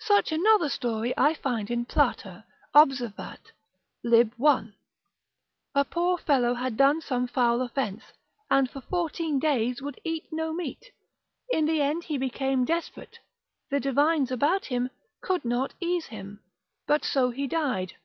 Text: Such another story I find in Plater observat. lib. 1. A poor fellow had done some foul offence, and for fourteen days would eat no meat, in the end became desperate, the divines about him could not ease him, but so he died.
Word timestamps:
Such 0.00 0.32
another 0.32 0.70
story 0.70 1.12
I 1.18 1.34
find 1.34 1.70
in 1.70 1.84
Plater 1.84 2.44
observat. 2.74 3.52
lib. 4.02 4.32
1. 4.38 4.74
A 5.74 5.84
poor 5.84 6.16
fellow 6.16 6.54
had 6.54 6.78
done 6.78 7.02
some 7.02 7.26
foul 7.28 7.60
offence, 7.60 8.04
and 8.50 8.70
for 8.70 8.80
fourteen 8.80 9.38
days 9.38 9.82
would 9.82 10.00
eat 10.02 10.24
no 10.32 10.54
meat, 10.54 10.92
in 11.52 11.66
the 11.66 11.82
end 11.82 12.06
became 12.08 12.64
desperate, 12.64 13.18
the 13.70 13.80
divines 13.80 14.30
about 14.30 14.64
him 14.64 14.88
could 15.20 15.44
not 15.44 15.74
ease 15.78 16.06
him, 16.06 16.42
but 16.86 17.04
so 17.04 17.28
he 17.28 17.46
died. 17.46 17.96